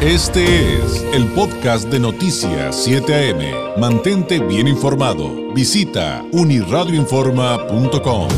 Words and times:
Este 0.00 0.76
es 0.76 1.02
el 1.12 1.26
podcast 1.32 1.88
de 1.88 1.98
Noticias 1.98 2.84
7 2.84 3.32
AM. 3.32 3.80
Mantente 3.80 4.38
bien 4.38 4.68
informado. 4.68 5.52
Visita 5.52 6.24
uniradioinforma.com. 6.30 8.28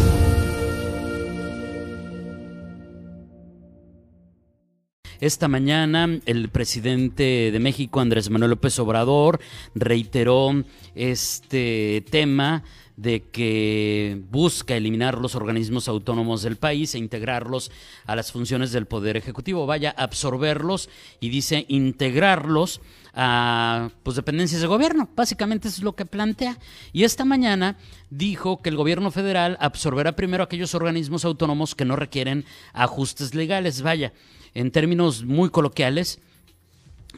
Esta 5.21 5.49
mañana 5.49 6.09
el 6.25 6.49
presidente 6.49 7.51
de 7.53 7.61
México, 7.61 8.01
Andrés 8.01 8.31
Manuel 8.31 8.53
López 8.53 8.79
Obrador, 8.79 9.39
reiteró 9.75 10.65
este 10.95 12.03
tema 12.11 12.65
de 13.01 13.23
que 13.23 14.21
busca 14.31 14.77
eliminar 14.77 15.17
los 15.17 15.35
organismos 15.35 15.89
autónomos 15.89 16.43
del 16.43 16.57
país 16.57 16.95
e 16.95 16.99
integrarlos 16.99 17.71
a 18.05 18.15
las 18.15 18.31
funciones 18.31 18.73
del 18.73 18.85
Poder 18.85 19.17
Ejecutivo, 19.17 19.65
vaya 19.65 19.95
absorberlos 19.97 20.91
y 21.19 21.31
dice 21.31 21.65
integrarlos 21.69 22.83
a 23.15 23.89
pues, 24.03 24.17
dependencias 24.17 24.61
de 24.61 24.67
gobierno. 24.67 25.09
Básicamente 25.17 25.69
es 25.69 25.83
lo 25.83 25.95
que 25.95 26.05
plantea. 26.05 26.59
Y 26.93 27.05
esta 27.05 27.25
mañana 27.25 27.79
dijo 28.11 28.61
que 28.61 28.69
el 28.69 28.77
gobierno 28.77 29.11
federal 29.11 29.57
absorberá 29.61 30.15
primero 30.15 30.45
aquellos 30.45 30.75
organismos 30.75 31.25
autónomos 31.25 31.75
que 31.75 31.87
no 31.87 31.97
requieren 31.97 32.45
ajustes 32.75 33.35
legales. 33.35 33.81
Vaya, 33.81 34.13
en 34.53 34.71
términos 34.73 35.25
muy 35.25 35.49
coloquiales, 35.49 36.21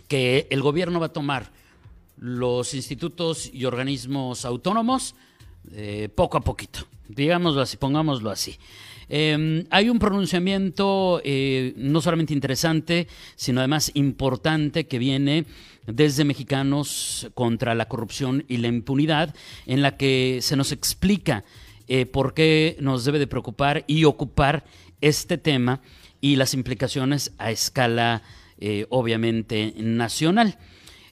que 0.06 0.46
el 0.51 0.62
gobierno 0.62 1.01
va 1.01 1.06
a 1.06 1.12
tomar 1.12 1.51
los 2.18 2.73
institutos 2.73 3.51
y 3.52 3.64
organismos 3.64 4.45
autónomos, 4.45 5.16
eh, 5.71 6.09
poco 6.15 6.37
a 6.37 6.41
poquito, 6.41 6.80
digámoslo 7.09 7.61
así, 7.62 7.77
pongámoslo 7.77 8.30
así. 8.30 8.59
Em, 9.09 9.65
hay 9.71 9.88
un 9.88 9.98
pronunciamiento 9.98 11.21
eh, 11.25 11.73
no 11.77 12.01
solamente 12.01 12.35
interesante, 12.35 13.09
sino 13.37 13.61
además 13.61 13.91
importante 13.95 14.87
que 14.87 14.98
viene 14.98 15.45
desde 15.87 16.25
Mexicanos 16.25 17.30
contra 17.35 17.74
la 17.74 17.88
corrupción 17.88 18.45
y 18.49 18.59
la 18.59 18.69
impunidad, 18.69 19.35
en 19.66 19.82
la 19.82 19.96
que 19.96 20.38
se 20.43 20.57
nos 20.57 20.73
explica 20.73 21.45
eh, 21.88 22.07
por 22.07 22.35
qué 22.35 22.76
nos 22.80 23.04
debe 23.04 23.19
de 23.19 23.26
preocupar 23.26 23.85
y 23.87 24.04
ocupar 24.04 24.65
este 25.01 25.38
tema 25.38 25.80
y 26.21 26.37
las 26.37 26.54
implicaciones 26.54 27.32
a 27.38 27.51
escala, 27.51 28.23
obviamente, 28.91 29.74
nacional. 29.76 30.57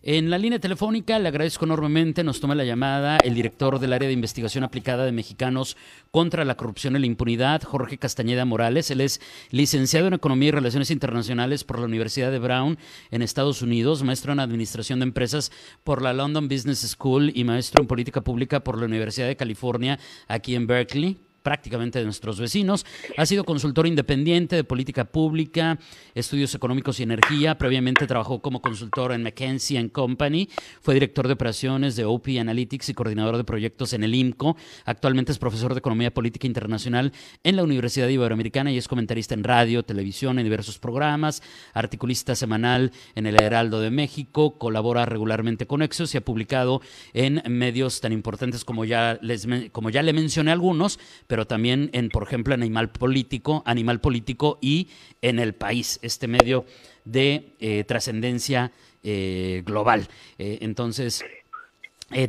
En 0.03 0.31
la 0.31 0.39
línea 0.39 0.59
telefónica 0.59 1.19
le 1.19 1.29
agradezco 1.29 1.67
enormemente, 1.67 2.25
nos 2.25 2.41
toma 2.41 2.55
la 2.55 2.65
llamada 2.65 3.19
el 3.19 3.35
director 3.35 3.79
del 3.79 3.93
área 3.93 4.09
de 4.09 4.15
investigación 4.15 4.65
aplicada 4.65 5.05
de 5.05 5.13
mexicanos 5.13 5.77
contra 6.11 6.47
la 6.47 6.57
corrupción 6.57 6.97
y 6.97 7.01
la 7.01 7.07
impunidad, 7.07 7.63
Jorge 7.63 7.99
Castañeda 7.99 8.47
Morales. 8.47 8.91
Él 8.91 9.03
es 9.03 9.21
licenciado 9.51 10.07
en 10.07 10.15
Economía 10.15 10.49
y 10.49 10.53
Relaciones 10.53 10.91
Internacionales 10.91 11.65
por 11.65 11.79
la 11.79 11.85
Universidad 11.85 12.31
de 12.31 12.39
Brown 12.39 12.79
en 13.11 13.21
Estados 13.21 13.61
Unidos, 13.61 14.03
maestro 14.03 14.33
en 14.33 14.41
Administración 14.41 15.01
de 15.01 15.05
Empresas 15.05 15.53
por 15.85 16.01
la 16.01 16.15
London 16.15 16.49
Business 16.49 16.79
School 16.79 17.31
y 17.35 17.45
maestro 17.45 17.83
en 17.83 17.87
Política 17.87 18.23
Pública 18.23 18.61
por 18.61 18.79
la 18.79 18.87
Universidad 18.87 19.27
de 19.27 19.37
California 19.37 19.99
aquí 20.29 20.55
en 20.55 20.67
Berkeley 20.67 21.19
prácticamente 21.43 21.99
de 21.99 22.05
nuestros 22.05 22.39
vecinos. 22.39 22.85
Ha 23.17 23.27
sido 23.27 23.45
consultor 23.45 23.87
independiente 23.87 24.57
de 24.57 24.65
política 24.65 25.05
pública, 25.05 25.79
estudios 26.15 26.55
económicos 26.55 27.01
y 27.01 27.03
energía. 27.03 27.57
Previamente 27.59 28.07
trabajó 28.07 28.41
como 28.41 28.61
consultor 28.61 29.13
en 29.13 29.23
McKinsey 29.23 29.89
Company. 29.89 30.49
Fue 30.81 30.95
director 30.95 31.27
de 31.27 31.35
operaciones 31.35 31.97
de 31.97 32.05
OP 32.05 32.29
Analytics 32.41 32.89
y 32.91 32.95
coordinador 32.95 33.37
de 33.37 33.45
proyectos 33.45 33.93
en 33.93 34.05
el 34.05 34.15
IMCO. 34.15 34.57
Actualmente 34.85 35.33
es 35.33 35.39
profesor 35.39 35.75
de 35.75 35.79
Economía 35.79 36.13
Política 36.13 36.47
Internacional 36.47 37.13
en 37.45 37.57
la 37.57 37.63
Universidad 37.63 38.09
Iberoamericana 38.09 38.73
y 38.73 38.79
es 38.79 38.89
comentarista 38.89 39.35
en 39.35 39.45
radio, 39.45 39.83
televisión, 39.83 40.39
en 40.39 40.45
diversos 40.45 40.79
programas, 40.79 41.43
articulista 41.75 42.35
semanal 42.35 42.93
en 43.15 43.27
el 43.27 43.41
Heraldo 43.41 43.81
de 43.81 43.91
México, 43.91 44.59
colabora 44.59 45.07
regularmente 45.07 45.67
con 45.67 45.83
Exos 45.83 46.15
y 46.15 46.19
ha 46.19 46.25
publicado 46.25 46.81
en 47.13 47.43
medios 47.47 48.01
tan 48.01 48.13
importantes 48.13 48.65
como 48.65 48.85
ya, 48.85 49.19
les, 49.23 49.47
como 49.73 49.91
ya 49.91 50.03
le 50.03 50.13
mencioné 50.13 50.53
algunos, 50.53 50.99
pero 51.31 51.47
también 51.47 51.91
en, 51.93 52.09
por 52.09 52.25
ejemplo, 52.25 52.55
en 52.55 52.63
Animal 52.63 52.89
Político, 52.89 53.63
Animal 53.65 54.01
Político 54.01 54.59
y 54.61 54.89
en 55.23 55.39
El 55.39 55.55
País, 55.55 56.01
este 56.03 56.27
medio 56.27 56.65
de 57.05 57.53
eh, 57.61 57.85
trascendencia 57.85 58.73
eh, 59.05 59.63
global. 59.65 60.09
Eh, 60.41 60.59
entonces, 60.63 61.25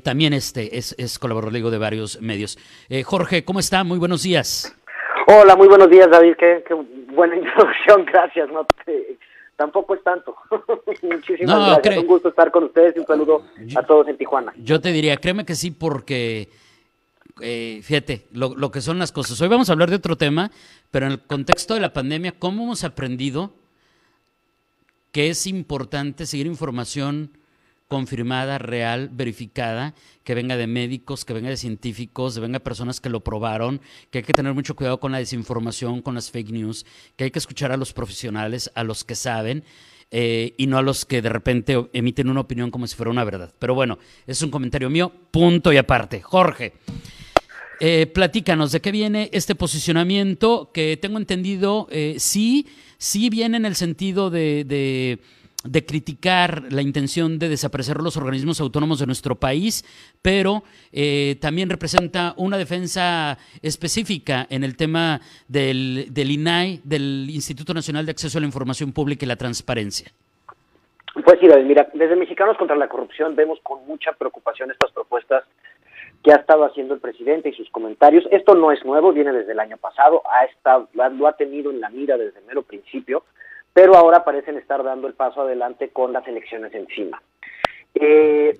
también 0.03 0.34
este 0.34 0.78
es, 0.78 0.94
es 1.00 1.17
colaborador 1.17 1.72
de 1.72 1.78
varios 1.79 2.22
medios. 2.22 2.59
Jorge, 3.03 3.44
¿cómo 3.44 3.59
está? 3.59 3.84
Muy 3.84 3.97
buenos 3.97 4.22
días. 4.22 4.78
Hola, 5.25 5.56
muy 5.56 5.68
buenos 5.68 5.89
días, 5.89 6.07
David. 6.12 6.35
Qué, 6.38 6.63
buena 7.12 7.35
introducción, 7.38 8.06
gracias. 8.06 8.51
No 8.51 8.68
tampoco 9.56 9.95
es 9.95 10.03
tanto. 10.03 10.35
Muchísimas 11.01 11.81
gracias. 11.81 11.97
Un 11.97 12.06
gusto 12.06 12.29
estar 12.29 12.51
con 12.51 12.66
ustedes 12.66 12.95
y 12.95 13.00
un 13.00 13.07
saludo 13.07 13.44
a 13.75 13.81
todos 13.81 14.07
en 14.07 14.18
Tijuana. 14.18 14.53
Yo 14.57 14.79
te 14.79 14.91
diría, 14.91 15.18
créeme 15.18 15.44
que 15.44 15.56
sí, 15.56 15.72
porque 15.72 16.50
eh, 17.41 17.81
fíjate, 17.84 18.28
lo, 18.31 18.72
que 18.72 18.81
son 18.81 19.00
las 19.00 19.12
cosas. 19.12 19.40
Hoy 19.41 19.47
vamos 19.47 19.69
a 19.69 19.74
hablar 19.74 19.90
de 19.90 19.96
otro 19.97 20.18
tema, 20.18 20.52
pero 20.91 21.06
en 21.06 21.13
el 21.13 21.22
contexto 21.22 21.74
de 21.74 21.79
la 21.79 21.94
pandemia, 21.94 22.38
¿cómo 22.38 22.63
hemos 22.63 22.84
aprendido 22.84 23.53
que 25.12 25.29
es 25.29 25.47
importante 25.47 26.25
seguir 26.25 26.47
información 26.47 27.31
confirmada, 27.88 28.57
real, 28.57 29.09
verificada, 29.12 29.94
que 30.24 30.34
venga 30.34 30.56
de 30.56 30.66
médicos, 30.66 31.25
que 31.25 31.34
venga 31.34 31.50
de 31.50 31.57
científicos, 31.57 32.35
que 32.35 32.40
venga 32.40 32.59
de 32.59 32.63
personas 32.63 33.01
que 33.01 33.09
lo 33.09 33.19
probaron, 33.19 33.81
que 34.09 34.19
hay 34.19 34.24
que 34.24 34.31
tener 34.31 34.53
mucho 34.53 34.78
cuidado 34.78 35.01
con 35.01 35.12
la 35.12 35.18
desinformación, 35.18 36.01
con 36.01 36.16
las 36.16 36.31
fake 36.31 36.51
news, 36.51 36.85
que 37.18 37.25
hay 37.25 37.31
que 37.31 37.40
escuchar 37.40 37.74
a 37.74 37.78
los 37.78 37.91
profesionales, 37.91 38.72
a 38.75 38.85
los 38.85 39.03
que 39.03 39.16
saben, 39.16 39.66
eh, 40.09 40.53
y 40.57 40.68
no 40.68 40.78
a 40.78 40.81
los 40.81 41.06
que 41.06 41.22
de 41.22 41.30
repente 41.30 41.90
emiten 41.91 42.30
una 42.30 42.41
opinión 42.41 42.72
como 42.72 42.88
si 42.88 42.96
fuera 42.96 43.12
una 43.12 43.25
verdad. 43.25 43.53
Pero 43.59 43.74
bueno, 43.74 44.00
es 44.25 44.41
un 44.41 44.51
comentario 44.51 44.90
mío, 44.90 45.12
punto 45.31 45.74
y 45.74 45.78
aparte. 45.78 46.22
Jorge. 46.22 46.74
Eh, 47.84 48.06
platícanos 48.06 48.72
de 48.72 48.80
qué 48.80 48.92
viene 48.92 49.31
este 49.34 49.56
posicionamiento 49.56 50.69
que 50.72 50.97
tengo 50.97 51.18
entendido, 51.18 51.88
eh, 51.90 52.14
sí, 52.19 52.68
sí 53.00 53.31
viene 53.31 53.58
en 53.58 53.66
el 53.66 53.74
sentido 53.74 54.30
de, 54.30 55.18
de, 55.64 55.86
criticar 55.88 56.72
la 56.72 56.84
intención 56.84 57.40
de 57.40 57.50
desaparecer 57.50 57.97
los 57.97 58.18
organismos 58.18 58.62
autónomos 58.62 59.00
de 59.00 59.08
nuestro 59.08 59.34
país, 59.34 59.84
pero 60.22 60.62
eh, 60.92 61.38
también 61.42 61.72
representa 61.72 62.36
una 62.38 62.59
defensa 62.59 63.40
específica 63.64 64.46
en 64.52 64.63
el 64.63 64.78
tema 64.78 65.19
del, 65.48 66.06
del 66.12 66.30
INAI, 66.30 66.81
del 66.84 67.31
Instituto 67.31 67.74
Nacional 67.74 68.06
de 68.06 68.12
Acceso 68.12 68.38
a 68.38 68.42
la 68.42 68.48
Información 68.48 68.92
Pública 68.92 69.25
y 69.25 69.28
la 69.28 69.38
Transparencia. 69.38 70.12
Pues 71.25 71.40
sí, 71.40 71.48
mira, 71.66 71.90
desde 71.96 72.16
Mexicanos 72.16 72.58
contra 72.58 72.75
la 72.75 72.88
Corrupción 72.88 73.36
vemos 73.36 73.58
con 73.63 73.88
mucha 73.88 74.12
preocupación 74.13 74.69
estas 74.69 74.92
propuestas 74.92 75.46
que 76.23 76.31
ha 76.31 76.37
estado 76.37 76.65
haciendo 76.65 76.93
el 76.93 76.99
presidente 76.99 77.49
y 77.49 77.53
sus 77.53 77.69
comentarios. 77.71 78.25
Esto 78.31 78.55
no 78.55 78.71
es 78.71 78.83
nuevo, 78.85 79.11
viene 79.11 79.31
desde 79.31 79.53
el 79.53 79.59
año 79.59 79.77
pasado, 79.77 80.21
ha 80.29 80.45
estado, 80.45 80.87
lo 80.93 81.27
ha 81.27 81.33
tenido 81.33 81.71
en 81.71 81.81
la 81.81 81.89
mira 81.89 82.17
desde 82.17 82.39
el 82.39 82.45
mero 82.45 82.61
principio, 82.63 83.23
pero 83.73 83.95
ahora 83.95 84.23
parecen 84.23 84.57
estar 84.57 84.83
dando 84.83 85.07
el 85.07 85.13
paso 85.13 85.41
adelante 85.41 85.89
con 85.89 86.13
las 86.13 86.27
elecciones 86.27 86.73
encima. 86.73 87.21
Eh, 87.95 88.57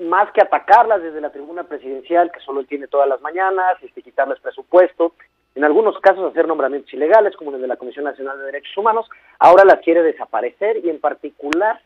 más 0.00 0.30
que 0.32 0.42
atacarlas 0.42 1.02
desde 1.02 1.20
la 1.20 1.30
tribuna 1.30 1.64
presidencial, 1.64 2.30
que 2.30 2.40
solo 2.40 2.60
él 2.60 2.66
tiene 2.66 2.88
todas 2.88 3.08
las 3.08 3.20
mañanas, 3.20 3.82
este, 3.82 4.02
quitarles 4.02 4.40
presupuesto, 4.40 5.14
en 5.54 5.64
algunos 5.64 5.98
casos 6.00 6.30
hacer 6.30 6.46
nombramientos 6.46 6.92
ilegales, 6.92 7.34
como 7.36 7.54
el 7.54 7.62
de 7.62 7.68
la 7.68 7.76
Comisión 7.76 8.04
Nacional 8.04 8.38
de 8.38 8.44
Derechos 8.44 8.76
Humanos, 8.76 9.08
ahora 9.38 9.64
las 9.64 9.80
quiere 9.80 10.02
desaparecer 10.02 10.84
y 10.84 10.90
en 10.90 11.00
particular 11.00 11.80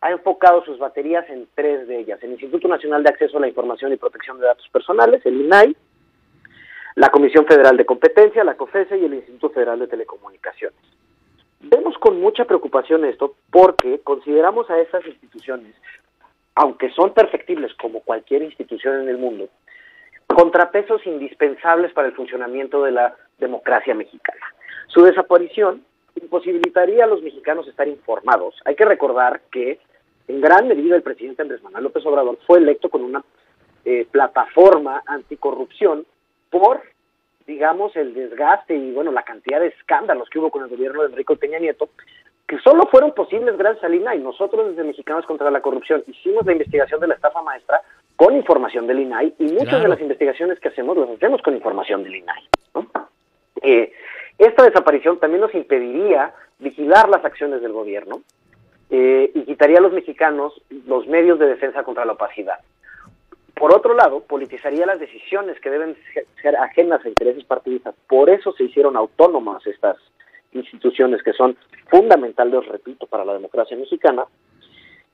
ha 0.00 0.10
enfocado 0.10 0.64
sus 0.64 0.78
baterías 0.78 1.28
en 1.28 1.46
tres 1.54 1.86
de 1.86 1.98
ellas, 1.98 2.22
el 2.22 2.32
Instituto 2.32 2.68
Nacional 2.68 3.02
de 3.02 3.10
Acceso 3.10 3.36
a 3.36 3.40
la 3.40 3.48
Información 3.48 3.92
y 3.92 3.96
Protección 3.96 4.38
de 4.40 4.46
Datos 4.46 4.68
Personales, 4.70 5.24
el 5.26 5.40
INAI, 5.40 5.76
la 6.96 7.10
Comisión 7.10 7.46
Federal 7.46 7.76
de 7.76 7.84
Competencia, 7.84 8.42
la 8.44 8.56
COFESE 8.56 8.98
y 8.98 9.04
el 9.04 9.14
Instituto 9.14 9.50
Federal 9.50 9.78
de 9.78 9.88
Telecomunicaciones. 9.88 10.78
Vemos 11.60 11.98
con 11.98 12.18
mucha 12.20 12.46
preocupación 12.46 13.04
esto 13.04 13.34
porque 13.50 14.00
consideramos 14.00 14.70
a 14.70 14.80
estas 14.80 15.06
instituciones, 15.06 15.74
aunque 16.54 16.90
son 16.90 17.12
perfectibles 17.12 17.74
como 17.74 18.00
cualquier 18.00 18.42
institución 18.42 19.02
en 19.02 19.08
el 19.10 19.18
mundo, 19.18 19.48
contrapesos 20.26 21.06
indispensables 21.06 21.92
para 21.92 22.08
el 22.08 22.14
funcionamiento 22.14 22.82
de 22.82 22.92
la 22.92 23.14
democracia 23.38 23.94
mexicana. 23.94 24.46
Su 24.88 25.02
desaparición 25.02 25.84
imposibilitaría 26.20 27.04
a 27.04 27.06
los 27.06 27.22
mexicanos 27.22 27.68
estar 27.68 27.86
informados. 27.86 28.54
Hay 28.64 28.74
que 28.74 28.84
recordar 28.86 29.42
que 29.52 29.78
en 30.30 30.40
gran 30.40 30.68
medida 30.68 30.94
el 30.94 31.02
presidente 31.02 31.42
Andrés 31.42 31.62
Manuel 31.62 31.84
López 31.84 32.06
Obrador 32.06 32.38
fue 32.46 32.58
electo 32.58 32.88
con 32.88 33.02
una 33.02 33.24
eh, 33.84 34.06
plataforma 34.10 35.02
anticorrupción 35.06 36.06
por, 36.50 36.82
digamos, 37.46 37.96
el 37.96 38.14
desgaste 38.14 38.76
y, 38.76 38.92
bueno, 38.92 39.10
la 39.10 39.24
cantidad 39.24 39.60
de 39.60 39.68
escándalos 39.68 40.28
que 40.30 40.38
hubo 40.38 40.50
con 40.50 40.62
el 40.62 40.68
gobierno 40.68 41.02
de 41.02 41.08
Enrique 41.08 41.34
Peña 41.36 41.58
Nieto, 41.58 41.88
que 42.46 42.58
solo 42.60 42.86
fueron 42.90 43.12
posibles 43.12 43.56
gracias 43.56 43.82
al 43.84 43.94
INAI. 43.94 44.20
Nosotros 44.20 44.68
desde 44.68 44.84
Mexicanos 44.84 45.26
contra 45.26 45.50
la 45.50 45.60
Corrupción 45.60 46.04
hicimos 46.06 46.46
la 46.46 46.52
investigación 46.52 47.00
de 47.00 47.08
la 47.08 47.14
estafa 47.14 47.42
maestra 47.42 47.80
con 48.14 48.36
información 48.36 48.86
del 48.86 49.00
INAI 49.00 49.34
y 49.38 49.44
muchas 49.52 49.82
de 49.82 49.88
las 49.88 50.00
investigaciones 50.00 50.60
que 50.60 50.68
hacemos 50.68 50.96
las 50.96 51.10
hacemos 51.10 51.42
con 51.42 51.54
información 51.54 52.04
del 52.04 52.16
INAI. 52.16 52.48
Eh, 53.62 53.92
esta 54.38 54.64
desaparición 54.64 55.18
también 55.18 55.40
nos 55.40 55.54
impediría 55.54 56.32
vigilar 56.58 57.08
las 57.08 57.24
acciones 57.24 57.62
del 57.62 57.72
gobierno, 57.72 58.22
eh, 58.90 59.30
y 59.34 59.42
quitaría 59.42 59.78
a 59.78 59.82
los 59.82 59.92
mexicanos 59.92 60.60
los 60.86 61.06
medios 61.06 61.38
de 61.38 61.46
defensa 61.46 61.84
contra 61.84 62.04
la 62.04 62.12
opacidad. 62.12 62.58
Por 63.54 63.74
otro 63.74 63.94
lado, 63.94 64.20
politizaría 64.20 64.86
las 64.86 64.98
decisiones 64.98 65.60
que 65.60 65.70
deben 65.70 65.96
ser 66.42 66.56
ajenas 66.56 67.04
a 67.04 67.08
intereses 67.08 67.44
partidistas. 67.44 67.94
Por 68.08 68.30
eso 68.30 68.52
se 68.52 68.64
hicieron 68.64 68.96
autónomas 68.96 69.66
estas 69.66 69.96
instituciones 70.52 71.22
que 71.22 71.32
son 71.34 71.56
fundamentales, 71.88 72.66
repito, 72.66 73.06
para 73.06 73.24
la 73.24 73.34
democracia 73.34 73.76
mexicana, 73.76 74.24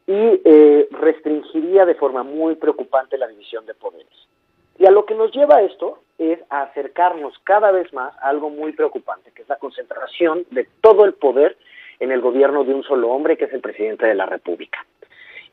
y 0.06 0.40
eh, 0.44 0.88
restringiría 0.92 1.84
de 1.84 1.96
forma 1.96 2.22
muy 2.22 2.54
preocupante 2.54 3.18
la 3.18 3.26
división 3.26 3.66
de 3.66 3.74
poderes. 3.74 4.06
Y 4.78 4.86
a 4.86 4.90
lo 4.90 5.04
que 5.04 5.14
nos 5.14 5.32
lleva 5.32 5.62
esto 5.62 5.98
es 6.18 6.38
a 6.48 6.62
acercarnos 6.62 7.34
cada 7.44 7.72
vez 7.72 7.92
más 7.92 8.16
a 8.18 8.28
algo 8.28 8.50
muy 8.50 8.72
preocupante, 8.72 9.32
que 9.32 9.42
es 9.42 9.48
la 9.48 9.56
concentración 9.56 10.46
de 10.50 10.68
todo 10.80 11.04
el 11.04 11.14
poder 11.14 11.56
en 12.00 12.12
el 12.12 12.20
gobierno 12.20 12.64
de 12.64 12.74
un 12.74 12.82
solo 12.82 13.10
hombre, 13.10 13.36
que 13.36 13.46
es 13.46 13.52
el 13.52 13.60
presidente 13.60 14.06
de 14.06 14.14
la 14.14 14.26
República. 14.26 14.84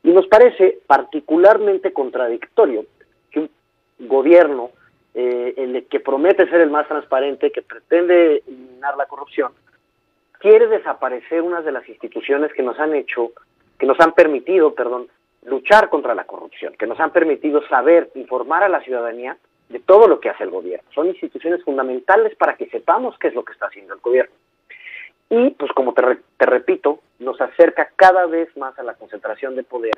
Y 0.04 0.12
nos 0.12 0.28
parece 0.28 0.80
particularmente 0.86 1.94
contradictorio 1.94 2.86
que 3.32 3.40
un 3.40 3.50
gobierno 4.00 4.72
eh, 5.14 5.54
el 5.58 5.86
que 5.88 6.00
promete 6.00 6.50
ser 6.50 6.62
el 6.62 6.72
más 6.72 6.88
transparente, 6.88 7.52
que 7.52 7.62
pretende 7.62 8.44
eliminar 8.48 8.98
la 8.98 9.06
corrupción, 9.06 9.52
quiere 10.40 10.68
desaparecer 10.68 11.42
unas 11.42 11.64
de 11.64 11.72
las 11.72 11.88
instituciones 11.88 12.52
que 12.54 12.64
nos 12.64 12.80
han 12.80 12.96
hecho, 12.96 13.32
que 13.78 13.86
nos 13.86 14.00
han 14.00 14.14
permitido, 14.14 14.74
perdón, 14.74 15.08
luchar 15.46 15.90
contra 15.90 16.16
la 16.16 16.26
corrupción, 16.26 16.74
que 16.78 16.88
nos 16.88 17.00
han 17.00 17.12
permitido 17.12 17.66
saber, 17.68 18.10
informar 18.16 18.64
a 18.64 18.70
la 18.70 18.82
ciudadanía 18.82 19.38
de 19.70 19.80
todo 19.80 20.08
lo 20.08 20.20
que 20.20 20.30
hace 20.30 20.44
el 20.44 20.50
gobierno. 20.50 20.88
Son 20.94 21.08
instituciones 21.08 21.64
fundamentales 21.64 22.36
para 22.36 22.56
que 22.56 22.68
sepamos 22.68 23.18
qué 23.20 23.28
es 23.28 23.36
lo 23.36 23.46
que 23.46 23.54
está 23.54 23.68
haciendo 23.68 23.94
el 23.94 24.02
gobierno. 24.02 24.34
Y, 25.34 25.50
pues 25.50 25.72
como 25.72 25.96
te, 25.96 26.04
te 26.38 26.46
repito, 26.46 27.00
nos 27.18 27.42
acerca 27.42 27.90
cada 27.96 28.28
vez 28.28 28.56
más 28.56 28.78
a 28.78 28.84
la 28.84 28.94
concentración 28.94 29.56
de 29.56 29.64
poder. 29.64 29.94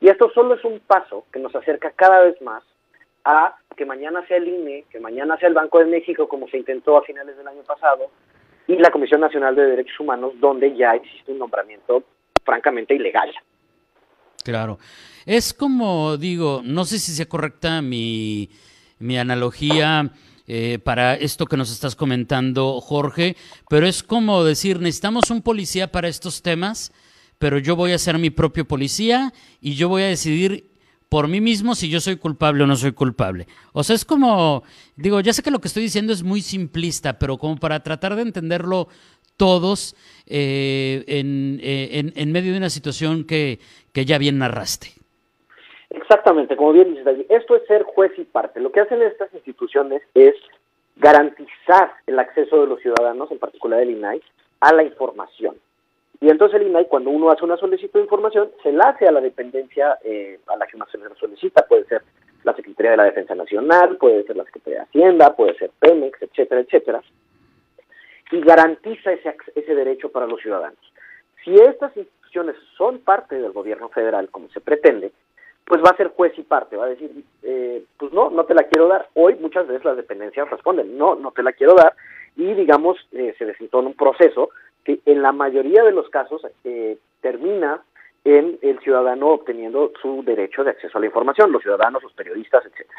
Y 0.00 0.08
esto 0.08 0.32
solo 0.34 0.54
es 0.54 0.64
un 0.64 0.80
paso 0.80 1.26
que 1.32 1.38
nos 1.38 1.54
acerca 1.54 1.92
cada 1.92 2.20
vez 2.22 2.42
más 2.42 2.64
a 3.24 3.54
que 3.76 3.86
mañana 3.86 4.26
sea 4.26 4.38
el 4.38 4.48
INE, 4.48 4.86
que 4.90 4.98
mañana 4.98 5.36
sea 5.36 5.48
el 5.48 5.54
Banco 5.54 5.78
de 5.78 5.84
México, 5.84 6.26
como 6.26 6.48
se 6.48 6.58
intentó 6.58 6.96
a 6.96 7.04
finales 7.04 7.36
del 7.36 7.46
año 7.46 7.62
pasado, 7.62 8.10
y 8.66 8.78
la 8.78 8.90
Comisión 8.90 9.20
Nacional 9.20 9.54
de 9.54 9.66
Derechos 9.66 10.00
Humanos, 10.00 10.32
donde 10.40 10.74
ya 10.76 10.96
existe 10.96 11.30
un 11.30 11.38
nombramiento 11.38 12.02
francamente 12.44 12.92
ilegal. 12.92 13.32
Claro. 14.42 14.78
Es 15.24 15.54
como, 15.54 16.16
digo, 16.16 16.62
no 16.64 16.84
sé 16.84 16.98
si 16.98 17.12
sea 17.12 17.26
correcta 17.26 17.80
mi, 17.80 18.50
mi 18.98 19.18
analogía 19.18 20.10
eh, 20.52 20.80
para 20.80 21.14
esto 21.14 21.46
que 21.46 21.56
nos 21.56 21.70
estás 21.70 21.94
comentando, 21.94 22.80
Jorge, 22.80 23.36
pero 23.68 23.86
es 23.86 24.02
como 24.02 24.42
decir, 24.42 24.80
necesitamos 24.80 25.30
un 25.30 25.42
policía 25.42 25.92
para 25.92 26.08
estos 26.08 26.42
temas, 26.42 26.90
pero 27.38 27.58
yo 27.58 27.76
voy 27.76 27.92
a 27.92 27.98
ser 27.98 28.18
mi 28.18 28.30
propio 28.30 28.66
policía 28.66 29.32
y 29.60 29.76
yo 29.76 29.88
voy 29.88 30.02
a 30.02 30.06
decidir 30.06 30.68
por 31.08 31.28
mí 31.28 31.40
mismo 31.40 31.76
si 31.76 31.88
yo 31.88 32.00
soy 32.00 32.16
culpable 32.16 32.64
o 32.64 32.66
no 32.66 32.74
soy 32.74 32.90
culpable. 32.90 33.46
O 33.72 33.84
sea, 33.84 33.94
es 33.94 34.04
como, 34.04 34.64
digo, 34.96 35.20
ya 35.20 35.32
sé 35.32 35.44
que 35.44 35.52
lo 35.52 35.60
que 35.60 35.68
estoy 35.68 35.84
diciendo 35.84 36.12
es 36.12 36.24
muy 36.24 36.42
simplista, 36.42 37.16
pero 37.16 37.38
como 37.38 37.56
para 37.56 37.84
tratar 37.84 38.16
de 38.16 38.22
entenderlo 38.22 38.88
todos 39.36 39.94
eh, 40.26 41.04
eh, 41.06 41.20
en, 41.92 42.12
en, 42.16 42.32
medio 42.32 42.50
de 42.50 42.58
una 42.58 42.70
situación 42.70 43.22
que 43.22 43.60
ya 43.94 44.18
bien 44.18 44.38
narraste. 44.38 44.99
Exactamente, 45.90 46.56
como 46.56 46.72
bien 46.72 46.90
dices, 46.90 47.04
David, 47.04 47.26
esto 47.28 47.56
es 47.56 47.66
ser 47.66 47.82
juez 47.82 48.12
y 48.16 48.24
parte. 48.24 48.60
Lo 48.60 48.70
que 48.70 48.80
hacen 48.80 49.02
estas 49.02 49.32
instituciones 49.34 50.02
es 50.14 50.34
garantizar 50.96 51.92
el 52.06 52.18
acceso 52.18 52.60
de 52.60 52.68
los 52.68 52.80
ciudadanos, 52.80 53.30
en 53.30 53.38
particular 53.38 53.80
del 53.80 53.90
INAI, 53.90 54.22
a 54.60 54.72
la 54.72 54.84
información. 54.84 55.56
Y 56.20 56.28
entonces 56.28 56.60
el 56.60 56.68
INAI, 56.68 56.86
cuando 56.86 57.10
uno 57.10 57.30
hace 57.30 57.44
una 57.44 57.56
solicitud 57.56 57.98
de 57.98 58.04
información, 58.04 58.50
se 58.62 58.72
la 58.72 58.90
hace 58.90 59.08
a 59.08 59.12
la 59.12 59.20
dependencia 59.20 59.98
eh, 60.04 60.38
a 60.46 60.56
la 60.56 60.66
que 60.66 60.76
uno 60.76 60.86
se 60.92 60.98
solicita. 61.18 61.66
Puede 61.66 61.86
ser 61.86 62.02
la 62.44 62.54
Secretaría 62.54 62.92
de 62.92 62.96
la 62.98 63.04
Defensa 63.04 63.34
Nacional, 63.34 63.96
puede 63.96 64.22
ser 64.24 64.36
la 64.36 64.44
Secretaría 64.44 64.80
de 64.80 64.84
Hacienda, 64.84 65.34
puede 65.34 65.56
ser 65.56 65.70
Pemex, 65.78 66.22
etcétera, 66.22 66.60
etcétera. 66.60 67.02
Y 68.30 68.40
garantiza 68.42 69.12
ese, 69.12 69.34
ese 69.54 69.74
derecho 69.74 70.12
para 70.12 70.26
los 70.26 70.40
ciudadanos. 70.40 70.78
Si 71.42 71.54
estas 71.54 71.96
instituciones 71.96 72.54
son 72.76 72.98
parte 73.00 73.40
del 73.40 73.52
gobierno 73.52 73.88
federal, 73.88 74.28
como 74.30 74.48
se 74.50 74.60
pretende, 74.60 75.12
pues 75.70 75.80
va 75.84 75.90
a 75.90 75.96
ser 75.96 76.08
juez 76.08 76.32
y 76.36 76.42
parte, 76.42 76.76
va 76.76 76.86
a 76.86 76.88
decir, 76.88 77.12
eh, 77.44 77.84
pues 77.96 78.12
no, 78.12 78.28
no 78.28 78.44
te 78.44 78.54
la 78.54 78.64
quiero 78.64 78.88
dar. 78.88 79.06
Hoy 79.14 79.36
muchas 79.36 79.68
veces 79.68 79.84
las 79.84 79.96
dependencias 79.96 80.50
responden, 80.50 80.98
no, 80.98 81.14
no 81.14 81.30
te 81.30 81.44
la 81.44 81.52
quiero 81.52 81.74
dar, 81.74 81.94
y 82.34 82.54
digamos, 82.54 82.98
eh, 83.12 83.36
se 83.38 83.46
desentona 83.46 83.86
un 83.86 83.94
proceso 83.94 84.50
que 84.82 84.98
en 85.06 85.22
la 85.22 85.30
mayoría 85.30 85.84
de 85.84 85.92
los 85.92 86.08
casos 86.08 86.42
eh, 86.64 86.98
termina 87.20 87.82
en 88.24 88.58
el 88.62 88.80
ciudadano 88.80 89.28
obteniendo 89.28 89.92
su 90.02 90.24
derecho 90.24 90.64
de 90.64 90.70
acceso 90.70 90.98
a 90.98 91.00
la 91.00 91.06
información, 91.06 91.52
los 91.52 91.62
ciudadanos, 91.62 92.02
los 92.02 92.14
periodistas, 92.14 92.64
etcétera. 92.66 92.98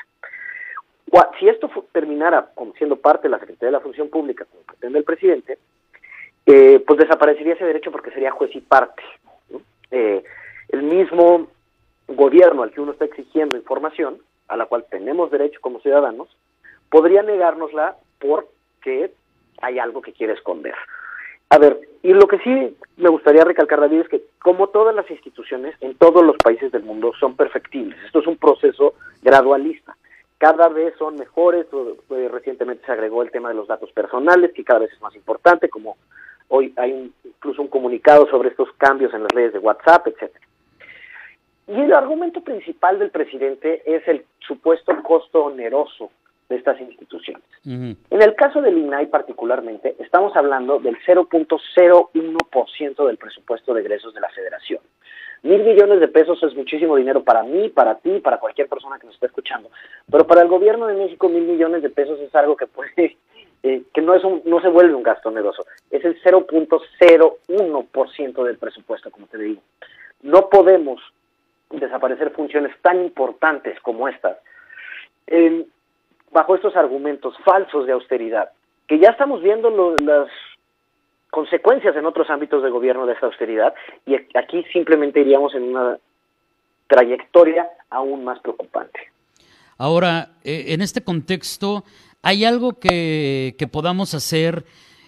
Si 1.38 1.50
esto 1.50 1.69
terminara 1.91 2.51
como 2.56 2.71
siendo 2.75 2.95
parte 2.95 3.24
de 3.24 3.31
la 3.31 3.39
Secretaría 3.39 3.67
de 3.67 3.79
la 3.79 3.79
Función 3.81 4.07
Pública, 4.07 4.45
como 4.50 4.63
pretende 4.63 5.00
el 5.00 5.03
presidente, 5.03 5.57
eh, 6.45 6.81
pues 6.88 7.00
desaparecería 7.00 7.56
ese 7.56 7.65
derecho 7.65 7.91
porque 7.91 8.12
sería 8.12 8.31
juez 8.31 8.56
y 8.56 8.62
parte. 8.62 9.03
Eh, 9.89 10.24
el 10.69 10.83
mismo 10.83 11.50
gobierno 12.15 12.63
al 12.63 12.71
que 12.71 12.81
uno 12.81 12.91
está 12.91 13.05
exigiendo 13.05 13.57
información, 13.57 14.19
a 14.47 14.57
la 14.57 14.65
cual 14.65 14.85
tenemos 14.89 15.31
derecho 15.31 15.59
como 15.61 15.79
ciudadanos, 15.79 16.27
podría 16.89 17.23
negárnosla 17.23 17.95
porque 18.19 19.11
hay 19.61 19.79
algo 19.79 20.01
que 20.01 20.13
quiere 20.13 20.33
esconder. 20.33 20.75
A 21.49 21.57
ver, 21.57 21.79
y 22.01 22.13
lo 22.13 22.27
que 22.27 22.39
sí 22.39 22.77
me 22.97 23.09
gustaría 23.09 23.43
recalcar, 23.43 23.81
David, 23.81 24.01
es 24.01 24.09
que 24.09 24.23
como 24.41 24.67
todas 24.67 24.95
las 24.95 25.09
instituciones 25.11 25.75
en 25.81 25.95
todos 25.95 26.23
los 26.23 26.37
países 26.37 26.71
del 26.71 26.83
mundo 26.83 27.11
son 27.19 27.35
perfectibles. 27.35 27.97
Esto 28.05 28.19
es 28.19 28.27
un 28.27 28.37
proceso 28.37 28.93
gradualista. 29.21 29.95
Cada 30.37 30.69
vez 30.69 30.93
son 30.97 31.15
mejores. 31.15 31.67
Recientemente 32.09 32.85
se 32.85 32.91
agregó 32.91 33.21
el 33.21 33.31
tema 33.31 33.49
de 33.49 33.55
los 33.55 33.67
datos 33.67 33.91
personales, 33.91 34.53
que 34.53 34.63
cada 34.63 34.79
vez 34.79 34.91
es 34.93 35.01
más 35.01 35.15
importante, 35.15 35.69
como 35.69 35.97
hoy 36.47 36.73
hay 36.77 37.11
incluso 37.23 37.61
un 37.61 37.67
comunicado 37.67 38.27
sobre 38.27 38.49
estos 38.49 38.71
cambios 38.77 39.13
en 39.13 39.23
las 39.23 39.33
leyes 39.35 39.53
de 39.53 39.59
WhatsApp, 39.59 40.07
etcétera. 40.07 40.45
Y 41.71 41.79
el 41.79 41.94
argumento 41.94 42.41
principal 42.41 43.00
del 43.00 43.12
presidente 43.12 43.81
es 43.85 44.06
el 44.06 44.25
supuesto 44.39 44.91
costo 45.03 45.45
oneroso 45.45 46.12
de 46.50 46.57
estas 46.57 46.81
instituciones. 46.81 47.44
En 47.63 47.95
el 48.09 48.35
caso 48.35 48.62
del 48.62 48.77
INAI 48.77 49.07
particularmente, 49.07 49.95
estamos 50.00 50.35
hablando 50.35 50.79
del 50.79 50.97
0.01% 51.07 53.07
del 53.07 53.18
presupuesto 53.18 53.73
de 53.73 53.79
egresos 53.79 54.13
de 54.13 54.19
la 54.19 54.27
federación. 54.31 54.81
Mil 55.44 55.63
millones 55.63 56.01
de 56.01 56.10
pesos 56.10 56.43
es 56.43 56.53
muchísimo 56.55 56.98
dinero 56.98 57.24
para 57.24 57.43
mí, 57.43 57.69
para 57.69 58.00
ti, 58.00 58.19
para 58.19 58.38
cualquier 58.38 58.67
persona 58.67 59.00
que 59.00 59.05
nos 59.05 59.15
esté 59.15 59.27
escuchando. 59.27 59.69
Pero 60.12 60.27
para 60.27 60.41
el 60.41 60.50
gobierno 60.50 60.88
de 60.88 60.95
México, 60.95 61.29
mil 61.29 61.43
millones 61.43 61.84
de 61.84 61.89
pesos 61.89 62.19
es 62.19 62.36
algo 62.36 62.57
que 62.57 62.67
puede, 62.67 63.15
eh, 63.63 63.84
que 63.93 64.01
no 64.01 64.13
es 64.13 64.25
un, 64.25 64.41
no 64.43 64.60
se 64.60 64.67
vuelve 64.67 64.93
un 64.93 65.03
gasto 65.03 65.29
oneroso. 65.29 65.63
Es 65.89 66.03
el 66.03 66.22
0.01% 66.22 68.43
del 68.43 68.57
presupuesto, 68.57 69.10
como 69.10 69.27
te 69.27 69.38
digo. 69.38 69.62
No 70.22 70.50
podemos 70.50 71.01
desaparecer 71.79 72.31
funciones 72.31 72.75
tan 72.81 73.03
importantes 73.03 73.79
como 73.81 74.07
estas 74.07 74.37
bajo 76.31 76.55
estos 76.55 76.75
argumentos 76.75 77.35
falsos 77.43 77.85
de 77.85 77.93
austeridad, 77.93 78.49
que 78.87 78.99
ya 78.99 79.09
estamos 79.09 79.41
viendo 79.41 79.95
las 79.97 80.27
consecuencias 81.29 81.95
en 81.95 82.05
otros 82.05 82.29
ámbitos 82.29 82.63
de 82.63 82.69
gobierno 82.69 83.05
de 83.05 83.13
esta 83.13 83.27
austeridad, 83.27 83.73
y 84.05 84.15
aquí 84.15 84.63
simplemente 84.73 85.21
iríamos 85.21 85.53
en 85.55 85.63
una 85.63 85.97
trayectoria 86.87 87.69
aún 87.89 88.23
más 88.23 88.39
preocupante. 88.39 88.99
Ahora, 89.77 90.29
eh, 90.43 90.65
en 90.69 90.81
este 90.81 91.03
contexto, 91.03 91.83
¿hay 92.21 92.45
algo 92.45 92.73
que, 92.73 93.55
que 93.57 93.67
podamos 93.67 94.13
hacer 94.13 94.63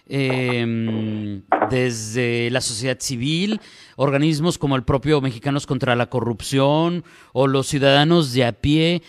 eh, 0.07 1.41
desde 1.69 2.49
la 2.51 2.61
sociedad 2.61 2.97
civil, 2.99 3.61
organismos 3.95 4.57
como 4.57 4.75
el 4.75 4.83
propio 4.83 5.21
Mexicanos 5.21 5.65
contra 5.65 5.95
la 5.95 6.09
Corrupción 6.09 7.03
o 7.31 7.47
los 7.47 7.67
ciudadanos 7.67 8.33
de 8.33 8.45
a 8.45 8.51
pie? 8.53 9.01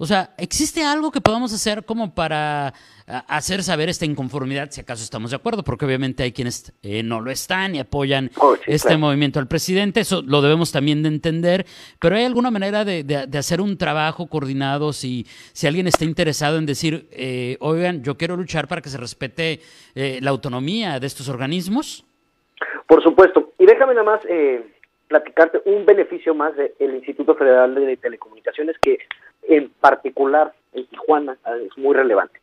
O 0.00 0.06
sea, 0.06 0.30
¿existe 0.38 0.84
algo 0.84 1.10
que 1.10 1.20
podamos 1.20 1.52
hacer 1.52 1.84
como 1.84 2.14
para 2.14 2.72
hacer 3.26 3.64
saber 3.64 3.88
esta 3.88 4.04
inconformidad, 4.04 4.70
si 4.70 4.80
acaso 4.80 5.02
estamos 5.02 5.30
de 5.30 5.36
acuerdo? 5.36 5.64
Porque 5.64 5.84
obviamente 5.84 6.22
hay 6.22 6.30
quienes 6.30 6.72
eh, 6.84 7.02
no 7.02 7.20
lo 7.20 7.32
están 7.32 7.74
y 7.74 7.80
apoyan 7.80 8.30
oh, 8.40 8.54
este 8.66 8.96
movimiento 8.96 9.40
al 9.40 9.48
presidente, 9.48 9.98
eso 10.00 10.22
lo 10.24 10.40
debemos 10.40 10.70
también 10.70 11.02
de 11.02 11.08
entender, 11.08 11.66
pero 12.00 12.14
¿hay 12.14 12.24
alguna 12.24 12.52
manera 12.52 12.84
de, 12.84 13.28
hacer 13.36 13.60
un 13.60 13.76
trabajo 13.76 14.28
coordinado 14.28 14.92
si, 14.92 15.26
si 15.52 15.66
alguien 15.66 15.88
está 15.88 16.04
interesado 16.04 16.58
en 16.58 16.66
decir, 16.66 17.08
eh, 17.10 17.56
oigan, 17.58 18.04
yo 18.04 18.16
quiero 18.16 18.36
luchar 18.36 18.68
para 18.68 18.80
que 18.80 18.90
se 18.90 18.98
respete 18.98 19.60
eh, 19.96 20.20
la 20.22 20.30
autonomía 20.30 21.00
de 21.00 21.08
estos 21.08 21.28
organismos? 21.28 22.04
Por 22.86 23.02
supuesto, 23.02 23.52
y 23.58 23.66
déjame 23.66 23.94
nada 23.94 24.04
más 24.04 24.20
platicarte 25.08 25.62
un 25.64 25.84
beneficio 25.86 26.34
más 26.34 26.54
del 26.56 26.94
Instituto 26.94 27.34
Federal 27.34 27.74
de 27.74 27.96
Telecomunicaciones 27.96 28.76
que 28.78 28.98
en 29.48 29.70
particular 29.70 30.52
en 30.72 30.86
Tijuana 30.86 31.36
es 31.64 31.76
muy 31.76 31.94
relevante. 31.94 32.38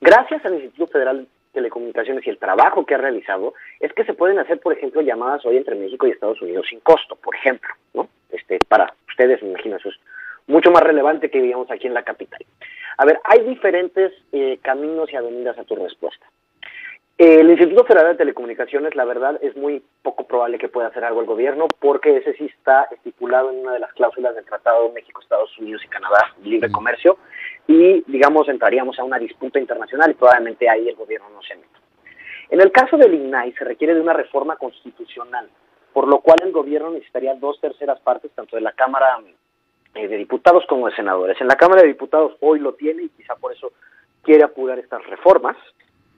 Gracias 0.00 0.44
al 0.44 0.54
Instituto 0.54 0.92
Federal 0.92 1.26
Telecomunicaciones 1.52 2.26
y 2.26 2.30
el 2.30 2.38
trabajo 2.38 2.84
que 2.84 2.94
ha 2.94 2.98
realizado 2.98 3.54
es 3.80 3.92
que 3.94 4.04
se 4.04 4.12
pueden 4.12 4.38
hacer, 4.38 4.60
por 4.60 4.74
ejemplo, 4.74 5.00
llamadas 5.00 5.44
hoy 5.46 5.56
entre 5.56 5.74
México 5.74 6.06
y 6.06 6.10
Estados 6.10 6.40
Unidos 6.42 6.66
sin 6.68 6.80
costo, 6.80 7.16
por 7.16 7.34
ejemplo, 7.34 7.70
¿no? 7.94 8.08
Este, 8.30 8.58
para 8.68 8.92
ustedes, 9.08 9.42
me 9.42 9.54
es 9.54 9.98
mucho 10.46 10.70
más 10.70 10.82
relevante 10.82 11.30
que 11.30 11.40
digamos 11.40 11.70
aquí 11.70 11.86
en 11.86 11.94
la 11.94 12.02
capital. 12.02 12.40
A 12.98 13.06
ver, 13.06 13.18
hay 13.24 13.40
diferentes 13.44 14.12
eh, 14.32 14.58
caminos 14.62 15.10
y 15.10 15.16
avenidas 15.16 15.58
a 15.58 15.64
tu 15.64 15.76
respuesta. 15.76 16.26
El 17.18 17.48
Instituto 17.48 17.84
Federal 17.84 18.08
de 18.08 18.18
Telecomunicaciones, 18.18 18.94
la 18.94 19.06
verdad, 19.06 19.38
es 19.40 19.56
muy 19.56 19.82
poco 20.02 20.26
probable 20.26 20.58
que 20.58 20.68
pueda 20.68 20.88
hacer 20.88 21.02
algo 21.02 21.20
el 21.20 21.26
gobierno 21.26 21.66
porque 21.80 22.18
ese 22.18 22.34
sí 22.34 22.44
está 22.44 22.88
estipulado 22.90 23.50
en 23.50 23.60
una 23.60 23.72
de 23.72 23.78
las 23.78 23.92
cláusulas 23.94 24.34
del 24.34 24.44
Tratado 24.44 24.88
de 24.88 24.92
México, 24.92 25.22
Estados 25.22 25.56
Unidos 25.58 25.80
y 25.82 25.88
Canadá 25.88 26.34
de 26.36 26.50
Libre 26.50 26.70
Comercio 26.70 27.16
y, 27.66 28.04
digamos, 28.06 28.50
entraríamos 28.50 28.98
a 28.98 29.04
una 29.04 29.18
disputa 29.18 29.58
internacional 29.58 30.10
y 30.10 30.14
probablemente 30.14 30.68
ahí 30.68 30.90
el 30.90 30.94
gobierno 30.94 31.30
no 31.30 31.42
se 31.42 31.54
meta. 31.54 31.80
En 32.50 32.60
el 32.60 32.70
caso 32.70 32.98
del 32.98 33.14
INAI 33.14 33.52
se 33.54 33.64
requiere 33.64 33.94
de 33.94 34.00
una 34.02 34.12
reforma 34.12 34.56
constitucional, 34.56 35.48
por 35.94 36.08
lo 36.08 36.18
cual 36.20 36.36
el 36.44 36.52
gobierno 36.52 36.90
necesitaría 36.90 37.34
dos 37.34 37.58
terceras 37.62 37.98
partes, 38.00 38.30
tanto 38.32 38.56
de 38.56 38.62
la 38.62 38.72
Cámara 38.72 39.20
eh, 39.94 40.06
de 40.06 40.16
Diputados 40.18 40.64
como 40.68 40.86
de 40.86 40.94
Senadores. 40.94 41.40
En 41.40 41.48
la 41.48 41.56
Cámara 41.56 41.80
de 41.80 41.88
Diputados 41.88 42.36
hoy 42.40 42.60
lo 42.60 42.74
tiene 42.74 43.04
y 43.04 43.08
quizá 43.08 43.36
por 43.36 43.54
eso 43.54 43.72
quiere 44.22 44.44
apurar 44.44 44.78
estas 44.78 45.04
reformas. 45.06 45.56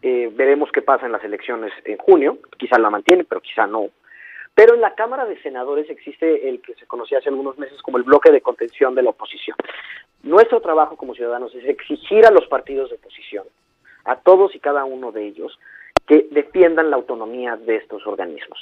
Eh, 0.03 0.31
veremos 0.33 0.71
qué 0.73 0.83
pasa 0.83 1.07
en 1.07 1.13
las 1.13 1.25
elecciones 1.25 1.73
en 1.85 1.99
junio, 1.99 2.39
quizá 2.57 2.79
la 2.79 2.91
mantiene, 2.91 3.25
pero 3.25 3.41
quizá 3.41 3.67
no. 3.67 3.89
Pero 4.55 4.75
en 4.75 4.81
la 4.81 4.95
Cámara 4.95 5.25
de 5.25 5.41
Senadores 5.43 5.89
existe 5.89 6.49
el 6.49 6.61
que 6.61 6.75
se 6.75 6.87
conocía 6.87 7.19
hace 7.19 7.29
algunos 7.29 7.59
meses 7.59 7.81
como 7.83 7.99
el 7.99 8.05
bloque 8.05 8.33
de 8.33 8.41
contención 8.41 8.95
de 8.95 9.03
la 9.03 9.11
oposición. 9.11 9.57
Nuestro 10.23 10.61
trabajo 10.61 10.97
como 10.97 11.15
ciudadanos 11.15 11.55
es 11.55 11.65
exigir 11.65 12.27
a 12.27 12.31
los 12.31 12.47
partidos 12.47 12.91
de 12.91 12.97
oposición, 12.97 13.45
a 14.05 14.17
todos 14.17 14.55
y 14.55 14.61
cada 14.61 14.85
uno 14.85 15.13
de 15.13 15.27
ellos, 15.27 15.59
que 16.07 16.27
defiendan 16.31 16.91
la 16.91 16.97
autonomía 16.97 17.57
de 17.57 17.77
estos 17.77 18.07
organismos. 18.07 18.61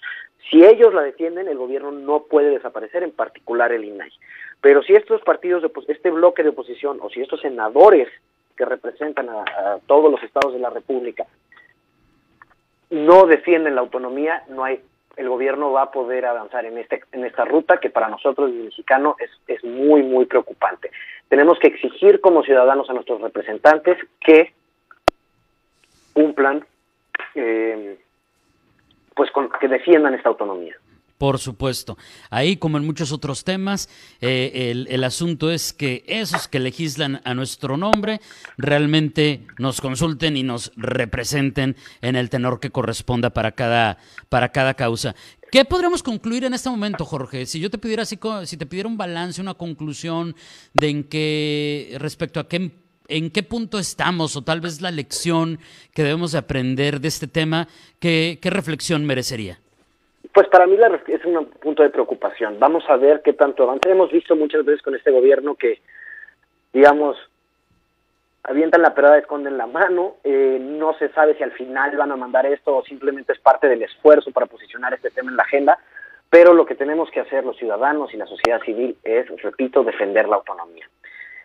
Si 0.50 0.64
ellos 0.64 0.92
la 0.92 1.02
defienden, 1.02 1.48
el 1.48 1.56
gobierno 1.56 1.92
no 1.92 2.24
puede 2.24 2.50
desaparecer, 2.50 3.02
en 3.02 3.12
particular 3.12 3.72
el 3.72 3.84
INAI. 3.84 4.10
Pero 4.60 4.82
si 4.82 4.94
estos 4.94 5.22
partidos, 5.22 5.62
de, 5.62 5.70
este 5.88 6.10
bloque 6.10 6.42
de 6.42 6.50
oposición, 6.50 6.98
o 7.00 7.10
si 7.10 7.20
estos 7.20 7.40
senadores 7.40 8.08
que 8.56 8.64
representan 8.64 9.28
a, 9.28 9.78
todos 9.86 10.10
los 10.10 10.22
estados 10.22 10.52
de 10.52 10.60
la 10.60 10.70
República 10.70 11.26
no 12.90 13.26
defienden 13.26 13.74
la 13.74 13.80
autonomía, 13.80 14.44
no 14.48 14.64
hay 14.64 14.80
el 15.16 15.28
gobierno 15.30 15.72
va 15.72 15.82
a 15.82 15.90
poder 15.90 16.26
avanzar 16.26 16.66
en 16.66 16.76
este 16.76 17.02
en 17.12 17.24
esta 17.24 17.44
ruta 17.44 17.78
que 17.80 17.88
para 17.88 18.08
nosotros 18.08 18.50
el 18.50 18.64
mexicano 18.64 19.16
es, 19.18 19.30
es 19.46 19.64
muy 19.64 20.02
muy 20.02 20.26
preocupante. 20.26 20.90
Tenemos 21.28 21.58
que 21.58 21.68
exigir 21.68 22.20
como 22.20 22.42
ciudadanos 22.42 22.88
a 22.90 22.92
nuestros 22.92 23.20
representantes 23.20 23.96
que 24.20 24.52
cumplan 26.12 26.64
eh, 27.34 27.98
pues 29.14 29.30
con, 29.30 29.50
que 29.58 29.68
defiendan 29.68 30.14
esta 30.14 30.28
autonomía. 30.28 30.76
Por 31.18 31.38
supuesto. 31.38 31.96
Ahí, 32.28 32.58
como 32.58 32.76
en 32.76 32.84
muchos 32.84 33.10
otros 33.10 33.42
temas, 33.42 33.88
eh, 34.20 34.86
el, 34.88 35.04
asunto 35.04 35.50
es 35.50 35.72
que 35.72 36.04
esos 36.06 36.46
que 36.46 36.60
legislan 36.60 37.22
a 37.24 37.32
nuestro 37.32 37.78
nombre 37.78 38.20
realmente 38.58 39.46
nos 39.58 39.80
consulten 39.80 40.36
y 40.36 40.42
nos 40.42 40.72
representen 40.76 41.76
en 42.02 42.16
el 42.16 42.28
tenor 42.28 42.60
que 42.60 42.70
corresponda 42.70 43.30
para 43.30 43.52
cada, 43.52 43.96
para 44.28 44.52
cada 44.52 44.74
causa. 44.74 45.14
¿Qué 45.50 45.64
podríamos 45.64 46.02
concluir 46.02 46.44
en 46.44 46.52
este 46.52 46.68
momento, 46.68 47.06
Jorge? 47.06 47.46
Si 47.46 47.60
yo 47.60 47.70
te 47.70 47.78
pidiera 47.78 48.02
así, 48.02 48.18
si 48.44 48.56
te 48.58 48.66
pidiera 48.66 48.88
un 48.88 48.98
balance, 48.98 49.40
una 49.40 49.54
conclusión 49.54 50.36
de 50.74 50.88
en 50.88 51.04
qué 51.04 51.96
respecto 51.98 52.40
a 52.40 52.48
qué 52.48 52.72
en 53.08 53.30
qué 53.30 53.44
punto 53.44 53.78
estamos 53.78 54.34
o 54.34 54.42
tal 54.42 54.60
vez 54.60 54.80
la 54.80 54.90
lección 54.90 55.60
que 55.94 56.02
debemos 56.02 56.32
de 56.32 56.38
aprender 56.38 57.00
de 57.00 57.06
este 57.06 57.28
tema, 57.28 57.68
¿qué, 58.00 58.40
qué 58.42 58.50
reflexión 58.50 59.04
merecería? 59.04 59.60
Pues 60.36 60.48
para 60.48 60.66
mí 60.66 60.76
es 61.06 61.24
un 61.24 61.46
punto 61.46 61.82
de 61.82 61.88
preocupación. 61.88 62.58
Vamos 62.58 62.84
a 62.90 62.96
ver 62.96 63.22
qué 63.22 63.32
tanto 63.32 63.62
avance. 63.62 63.90
Hemos 63.90 64.12
visto 64.12 64.36
muchas 64.36 64.66
veces 64.66 64.82
con 64.82 64.94
este 64.94 65.10
gobierno 65.10 65.54
que, 65.54 65.80
digamos, 66.74 67.16
avientan 68.42 68.82
la 68.82 68.92
pelota, 68.92 69.16
esconden 69.16 69.56
la 69.56 69.66
mano, 69.66 70.16
eh, 70.24 70.58
no 70.60 70.92
se 70.98 71.08
sabe 71.14 71.38
si 71.38 71.42
al 71.42 71.52
final 71.52 71.96
van 71.96 72.12
a 72.12 72.16
mandar 72.16 72.44
esto 72.44 72.76
o 72.76 72.84
simplemente 72.84 73.32
es 73.32 73.38
parte 73.38 73.66
del 73.66 73.82
esfuerzo 73.82 74.30
para 74.30 74.44
posicionar 74.44 74.92
este 74.92 75.08
tema 75.08 75.30
en 75.30 75.38
la 75.38 75.44
agenda, 75.44 75.78
pero 76.28 76.52
lo 76.52 76.66
que 76.66 76.74
tenemos 76.74 77.10
que 77.10 77.20
hacer 77.20 77.42
los 77.42 77.56
ciudadanos 77.56 78.12
y 78.12 78.18
la 78.18 78.26
sociedad 78.26 78.60
civil 78.60 78.94
es, 79.04 79.26
repito, 79.40 79.84
defender 79.84 80.28
la 80.28 80.36
autonomía. 80.36 80.86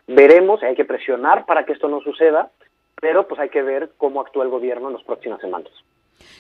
Veremos, 0.07 0.63
hay 0.63 0.75
que 0.75 0.83
presionar 0.83 1.45
para 1.45 1.63
que 1.63 1.71
esto 1.71 1.87
no 1.87 2.01
suceda, 2.01 2.51
pero 2.99 3.25
pues 3.25 3.39
hay 3.39 3.47
que 3.47 3.61
ver 3.61 3.91
cómo 3.95 4.19
actúa 4.19 4.43
el 4.43 4.49
gobierno 4.49 4.89
en 4.89 4.95
las 4.95 5.03
próximas 5.05 5.39
semanas 5.39 5.71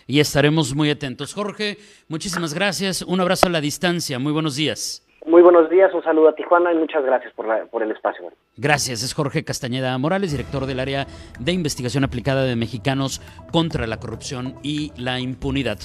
y 0.07 0.19
estaremos 0.19 0.75
muy 0.75 0.89
atentos. 0.89 1.33
Jorge, 1.33 1.77
muchísimas 2.07 2.53
gracias. 2.53 3.01
Un 3.01 3.21
abrazo 3.21 3.47
a 3.47 3.49
la 3.49 3.61
distancia. 3.61 4.19
Muy 4.19 4.33
buenos 4.33 4.55
días. 4.55 5.05
Muy 5.25 5.41
buenos 5.43 5.69
días, 5.69 5.93
un 5.93 6.03
saludo 6.03 6.29
a 6.29 6.35
Tijuana 6.35 6.73
y 6.73 6.77
muchas 6.77 7.05
gracias 7.05 7.31
por, 7.33 7.45
por 7.69 7.83
el 7.83 7.91
espacio. 7.91 8.31
Gracias, 8.57 9.03
es 9.03 9.13
Jorge 9.13 9.43
Castañeda 9.43 9.95
Morales, 9.99 10.31
director 10.31 10.65
del 10.65 10.79
área 10.79 11.05
de 11.39 11.51
investigación 11.51 12.03
aplicada 12.03 12.43
de 12.43 12.55
mexicanos 12.55 13.21
contra 13.51 13.85
la 13.85 13.97
corrupción 13.97 14.55
y 14.63 14.91
la 14.97 15.19
impunidad. 15.19 15.77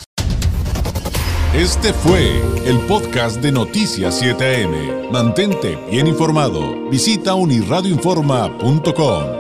Este 1.55 1.93
fue 1.93 2.41
el 2.67 2.79
podcast 2.87 3.43
de 3.43 3.53
Noticias 3.53 4.23
7am. 4.23 5.11
Mantente 5.11 5.77
bien 5.91 6.07
informado. 6.07 6.89
Visita 6.91 7.35
unirradioinforma.com. 7.35 9.36